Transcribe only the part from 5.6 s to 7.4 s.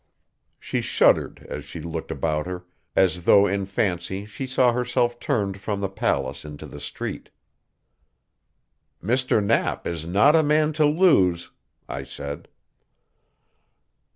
from the palace into the street.